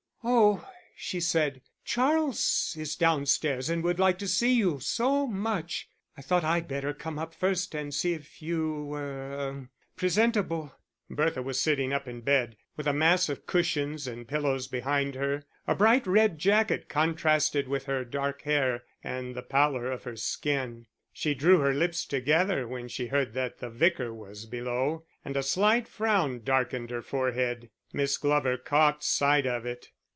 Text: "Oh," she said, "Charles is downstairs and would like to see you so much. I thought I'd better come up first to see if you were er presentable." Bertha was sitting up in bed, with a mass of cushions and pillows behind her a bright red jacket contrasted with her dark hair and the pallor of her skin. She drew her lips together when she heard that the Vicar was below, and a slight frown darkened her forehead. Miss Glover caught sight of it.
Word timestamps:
"Oh," 0.23 0.69
she 0.95 1.19
said, 1.19 1.63
"Charles 1.83 2.75
is 2.77 2.95
downstairs 2.95 3.71
and 3.71 3.83
would 3.83 3.97
like 3.97 4.19
to 4.19 4.27
see 4.27 4.53
you 4.53 4.79
so 4.79 5.25
much. 5.25 5.89
I 6.15 6.21
thought 6.21 6.43
I'd 6.43 6.67
better 6.67 6.93
come 6.93 7.17
up 7.17 7.33
first 7.33 7.71
to 7.71 7.91
see 7.91 8.13
if 8.13 8.39
you 8.39 8.83
were 8.85 9.01
er 9.31 9.69
presentable." 9.95 10.75
Bertha 11.09 11.41
was 11.41 11.59
sitting 11.59 11.91
up 11.91 12.07
in 12.07 12.21
bed, 12.21 12.55
with 12.77 12.85
a 12.85 12.93
mass 12.93 13.29
of 13.29 13.47
cushions 13.47 14.05
and 14.05 14.27
pillows 14.27 14.67
behind 14.67 15.15
her 15.15 15.43
a 15.65 15.73
bright 15.73 16.05
red 16.05 16.37
jacket 16.37 16.87
contrasted 16.87 17.67
with 17.67 17.85
her 17.85 18.05
dark 18.05 18.43
hair 18.43 18.83
and 19.03 19.33
the 19.33 19.41
pallor 19.41 19.91
of 19.91 20.03
her 20.03 20.15
skin. 20.15 20.85
She 21.11 21.33
drew 21.33 21.61
her 21.61 21.73
lips 21.73 22.05
together 22.05 22.67
when 22.67 22.87
she 22.89 23.07
heard 23.07 23.33
that 23.33 23.57
the 23.57 23.71
Vicar 23.71 24.13
was 24.13 24.45
below, 24.45 25.03
and 25.25 25.35
a 25.35 25.41
slight 25.41 25.87
frown 25.87 26.43
darkened 26.43 26.91
her 26.91 27.01
forehead. 27.01 27.71
Miss 27.91 28.17
Glover 28.19 28.55
caught 28.57 29.03
sight 29.03 29.47
of 29.47 29.65
it. 29.65 29.87